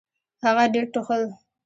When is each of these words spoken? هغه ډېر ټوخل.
هغه 0.45 0.63
ډېر 0.73 0.85
ټوخل. 0.93 1.23